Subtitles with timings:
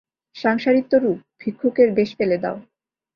[0.35, 2.57] সংসারিত্ব-রূপ ভিক্ষুকের বেশ ফেলে দাও।